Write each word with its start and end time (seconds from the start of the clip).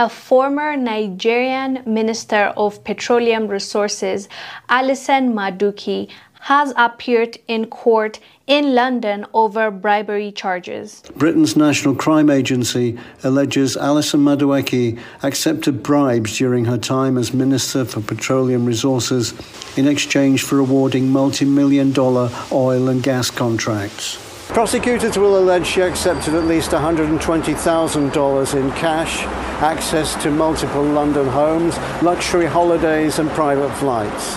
a 0.00 0.08
former 0.08 0.78
Nigerian 0.78 1.82
Minister 1.84 2.54
of 2.56 2.82
Petroleum 2.84 3.48
Resources, 3.48 4.30
Alison 4.70 5.34
Madueke, 5.34 6.08
has 6.40 6.72
appeared 6.78 7.36
in 7.48 7.66
court 7.66 8.18
in 8.46 8.74
London 8.74 9.26
over 9.34 9.70
bribery 9.70 10.32
charges. 10.32 11.02
Britain's 11.16 11.54
National 11.54 11.94
Crime 11.94 12.30
Agency 12.30 12.98
alleges 13.22 13.76
Alison 13.76 14.20
Madueke 14.20 14.98
accepted 15.22 15.82
bribes 15.82 16.38
during 16.38 16.64
her 16.64 16.78
time 16.78 17.18
as 17.18 17.34
Minister 17.34 17.84
for 17.84 18.00
Petroleum 18.00 18.64
Resources 18.64 19.34
in 19.76 19.86
exchange 19.86 20.42
for 20.44 20.58
awarding 20.60 21.10
multi 21.10 21.44
million 21.44 21.92
dollar 21.92 22.30
oil 22.50 22.88
and 22.88 23.02
gas 23.02 23.30
contracts. 23.30 24.29
Prosecutors 24.52 25.16
will 25.16 25.38
allege 25.38 25.64
she 25.64 25.80
accepted 25.80 26.34
at 26.34 26.44
least 26.44 26.72
$120,000 26.72 28.54
in 28.54 28.70
cash, 28.72 29.22
access 29.62 30.20
to 30.24 30.30
multiple 30.30 30.82
London 30.82 31.28
homes, 31.28 31.78
luxury 32.02 32.46
holidays, 32.46 33.20
and 33.20 33.30
private 33.30 33.72
flights. 33.76 34.34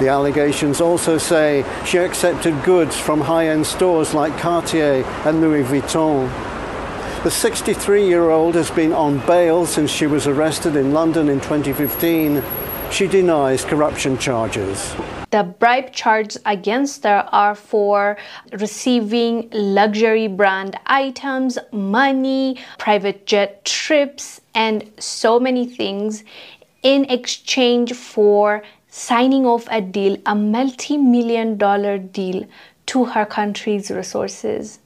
The 0.00 0.08
allegations 0.08 0.82
also 0.82 1.16
say 1.16 1.64
she 1.86 1.96
accepted 1.96 2.62
goods 2.62 2.98
from 2.98 3.22
high 3.22 3.48
end 3.48 3.66
stores 3.66 4.12
like 4.12 4.36
Cartier 4.36 5.02
and 5.24 5.40
Louis 5.40 5.64
Vuitton. 5.64 6.28
The 7.22 7.30
63 7.30 8.06
year 8.06 8.28
old 8.28 8.56
has 8.56 8.70
been 8.70 8.92
on 8.92 9.24
bail 9.26 9.64
since 9.64 9.90
she 9.90 10.06
was 10.06 10.26
arrested 10.26 10.76
in 10.76 10.92
London 10.92 11.30
in 11.30 11.40
2015. 11.40 12.42
She 12.90 13.06
denies 13.06 13.64
corruption 13.64 14.18
charges. 14.18 14.94
The 15.34 15.42
bribe 15.42 15.90
charges 15.90 16.40
against 16.46 17.02
her 17.02 17.28
are 17.32 17.56
for 17.56 18.16
receiving 18.52 19.48
luxury 19.52 20.28
brand 20.28 20.78
items, 20.86 21.58
money, 21.72 22.60
private 22.78 23.26
jet 23.26 23.64
trips, 23.64 24.40
and 24.54 24.88
so 25.00 25.40
many 25.40 25.66
things 25.66 26.22
in 26.84 27.06
exchange 27.06 27.94
for 27.94 28.62
signing 28.86 29.44
off 29.44 29.66
a 29.72 29.80
deal, 29.80 30.18
a 30.24 30.36
multi 30.36 30.96
million 30.96 31.58
dollar 31.58 31.98
deal 31.98 32.46
to 32.86 33.04
her 33.06 33.26
country's 33.26 33.90
resources. 33.90 34.78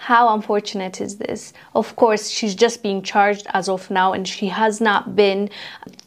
How 0.00 0.32
unfortunate 0.32 1.00
is 1.00 1.16
this? 1.16 1.52
Of 1.74 1.96
course, 1.96 2.30
she's 2.30 2.54
just 2.54 2.82
being 2.82 3.02
charged 3.02 3.46
as 3.52 3.68
of 3.68 3.90
now 3.90 4.12
and 4.12 4.26
she 4.26 4.46
has 4.46 4.80
not 4.80 5.16
been 5.16 5.50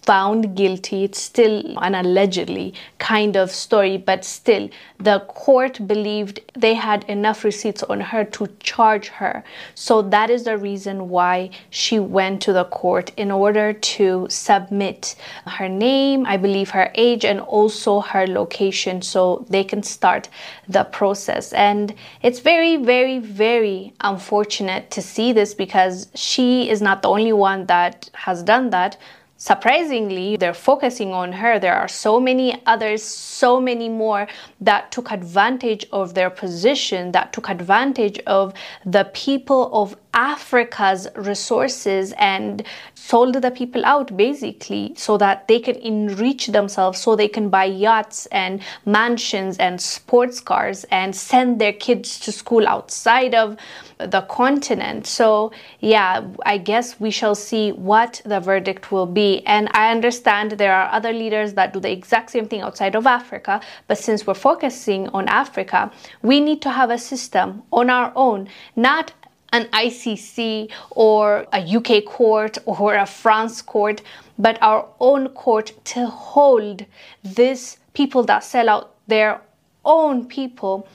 found 0.03 0.56
guilty. 0.56 1.03
It's 1.03 1.22
still 1.22 1.78
an 1.80 1.94
allegedly 1.95 2.73
kind 2.97 3.36
of 3.36 3.52
story, 3.52 3.97
but 3.97 4.25
still, 4.25 4.69
the 4.97 5.19
court 5.28 5.88
believed 5.88 6.39
they 6.53 6.73
had 6.73 7.03
enough 7.03 7.44
receipts 7.44 7.84
on 7.84 8.00
her 8.00 8.23
to 8.25 8.47
charge 8.59 9.09
her. 9.09 9.44
So 9.75 10.02
that 10.03 10.30
is 10.30 10.44
the 10.44 10.58
reason 10.58 11.09
why 11.09 11.52
she 11.69 12.00
went 12.00 12.42
to 12.44 12.53
the 12.53 12.66
court 12.66 13.12
in 13.17 13.30
order 13.30 13.73
to 13.73 14.28
submit 14.30 15.16
her 15.45 15.69
name, 15.69 16.25
I 16.25 16.38
believe 16.38 16.72
her 16.72 16.92
age, 16.95 17.25
and 17.25 17.39
also 17.39 18.00
her 18.02 18.25
location 18.25 19.02
so 19.02 19.45
they 19.50 19.64
can 19.64 19.84
start 19.84 20.30
the 20.67 20.84
process. 20.86 21.53
And 21.53 21.94
it's 22.22 22.39
very, 22.39 22.78
very, 22.78 23.19
very 23.19 23.81
unfortunate 24.02 24.92
to 24.92 25.02
see 25.02 25.34
this 25.34 25.54
because 25.54 26.08
she 26.16 26.70
is 26.70 26.82
not 26.82 27.02
the 27.02 27.10
only 27.10 27.34
one 27.34 27.66
that 27.68 28.10
has 28.14 28.44
done 28.44 28.70
that 28.72 28.98
surprisingly, 29.42 30.38
they're 30.38 30.53
focusing 30.53 31.14
on 31.14 31.31
her. 31.31 31.58
There 31.58 31.73
are 31.73 31.88
so 31.88 32.20
many 32.20 32.61
others, 32.67 33.02
so 33.02 33.59
many 33.59 33.89
more 33.89 34.28
that 34.59 34.92
took 34.92 35.11
advantage 35.11 35.84
of 35.92 36.14
their 36.14 36.30
position, 36.30 37.11
that 37.14 37.34
took 37.34 37.50
advantage 37.50 38.19
of 38.28 38.53
the 38.86 39.06
people 39.16 39.72
of 39.73 39.97
Africa's 40.14 41.08
resources 41.16 42.14
and 42.19 42.64
sold 42.94 43.42
the 43.42 43.50
people 43.50 43.84
out 43.86 44.16
basically 44.16 44.94
so 44.95 45.17
that 45.17 45.47
they 45.47 45.59
can 45.59 45.75
enrich 45.78 46.47
themselves, 46.47 47.00
so 47.00 47.16
they 47.16 47.28
can 47.28 47.50
buy 47.50 47.66
yachts 47.66 48.28
and 48.28 48.62
mansions 48.86 49.58
and 49.58 49.81
sports 49.81 50.39
cars 50.39 50.86
and 50.92 51.16
send 51.16 51.59
their 51.59 51.74
kids 51.74 52.19
to 52.19 52.31
school 52.31 52.68
outside 52.68 53.34
of 53.34 53.57
the 53.97 54.22
continent. 54.24 55.07
So, 55.07 55.51
yeah, 55.80 56.28
I 56.46 56.57
guess 56.57 57.00
we 57.00 57.09
shall 57.09 57.35
see 57.35 57.72
what 57.72 58.22
the 58.25 58.40
verdict 58.40 58.91
will 58.91 59.06
be. 59.06 59.31
And 59.40 59.69
I 59.74 59.92
understand 59.92 60.52
there 60.52 60.74
are 60.74 60.92
other 60.92 61.14
leaders 61.14 61.53
that 61.53 61.74
do 61.74 61.80
the 61.80 61.92
exact 61.92 62.31
same 62.31 62.47
thing 62.47 62.62
outside 62.62 62.96
of 62.96 63.06
Africa, 63.08 63.62
but 63.88 63.97
since 63.97 64.28
we're 64.28 64.34
focusing 64.34 65.08
on 65.09 65.28
Africa, 65.28 65.92
we 66.22 66.40
need 66.40 66.62
to 66.64 66.69
have 66.69 66.90
a 66.90 66.97
system 66.97 67.64
on 67.72 67.90
our 67.90 68.12
own, 68.16 68.50
not 68.75 69.14
an 69.53 69.66
ICC 69.74 70.72
or 70.92 71.46
a 71.52 71.59
UK 71.59 72.06
court 72.06 72.58
or 72.66 72.96
a 72.96 73.06
France 73.06 73.62
court, 73.62 74.02
but 74.40 74.58
our 74.62 74.88
own 75.00 75.30
court 75.30 75.74
to 75.84 76.06
hold 76.08 76.86
these 77.24 77.78
people 77.94 78.24
that 78.24 78.44
sell 78.44 78.69
out 78.69 78.96
their 79.08 79.42
own 79.84 80.25
people. 80.25 80.88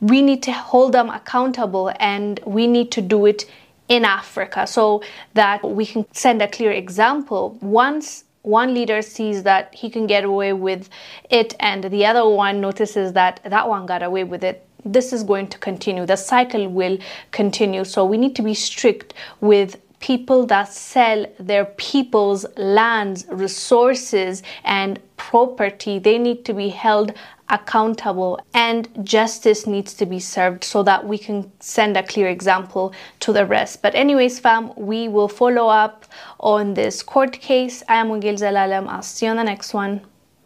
We 0.00 0.22
need 0.22 0.42
to 0.44 0.52
hold 0.52 0.92
them 0.92 1.10
accountable 1.10 1.92
and 1.98 2.40
we 2.46 2.66
need 2.66 2.90
to 2.92 3.02
do 3.02 3.26
it 3.26 3.44
in 3.88 4.04
Africa 4.04 4.66
so 4.66 5.02
that 5.34 5.62
we 5.68 5.86
can 5.86 6.06
send 6.12 6.42
a 6.42 6.48
clear 6.48 6.72
example. 6.72 7.58
Once 7.60 8.24
one 8.42 8.72
leader 8.72 9.02
sees 9.02 9.42
that 9.42 9.74
he 9.74 9.90
can 9.90 10.06
get 10.06 10.24
away 10.24 10.52
with 10.52 10.88
it 11.28 11.54
and 11.60 11.84
the 11.84 12.06
other 12.06 12.28
one 12.28 12.60
notices 12.60 13.12
that 13.12 13.40
that 13.44 13.68
one 13.68 13.84
got 13.86 14.02
away 14.02 14.24
with 14.24 14.44
it 14.44 14.64
this 14.84 15.12
is 15.12 15.22
going 15.22 15.48
to 15.48 15.58
continue. 15.58 16.06
The 16.06 16.16
cycle 16.16 16.68
will 16.68 16.98
continue. 17.30 17.84
So 17.84 18.04
we 18.04 18.16
need 18.16 18.36
to 18.36 18.42
be 18.42 18.54
strict 18.54 19.14
with 19.40 19.76
people 20.00 20.46
that 20.46 20.72
sell 20.72 21.26
their 21.40 21.64
people's 21.64 22.46
lands, 22.56 23.26
resources, 23.28 24.42
and 24.64 25.00
property. 25.16 25.98
They 25.98 26.18
need 26.18 26.44
to 26.44 26.54
be 26.54 26.68
held 26.68 27.12
accountable 27.50 28.40
and 28.54 28.88
justice 29.04 29.66
needs 29.66 29.94
to 29.94 30.06
be 30.06 30.18
served 30.18 30.64
so 30.64 30.82
that 30.82 31.06
we 31.06 31.18
can 31.18 31.50
send 31.60 31.96
a 31.96 32.02
clear 32.02 32.28
example 32.28 32.92
to 33.20 33.32
the 33.32 33.46
rest. 33.46 33.82
But 33.82 33.94
anyways, 33.94 34.38
fam, 34.40 34.72
we 34.76 35.08
will 35.08 35.28
follow 35.28 35.68
up 35.68 36.06
on 36.40 36.74
this 36.74 37.02
court 37.02 37.32
case. 37.40 37.82
I 37.88 37.96
am 37.96 38.08
Wongel 38.08 38.38
Zelalem. 38.38 38.88
I'll 38.88 39.02
see 39.02 39.26
you 39.26 39.30
on 39.30 39.36
the 39.36 39.44
next 39.44 39.72
one. 39.72 40.02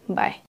Bye. 0.09 0.43